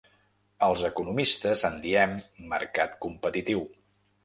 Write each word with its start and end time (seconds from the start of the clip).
Els 0.67 0.85
economistes 0.89 1.61
en 1.69 1.77
diem 1.85 2.17
‘mercat 2.55 2.99
competitiu’. 3.07 3.65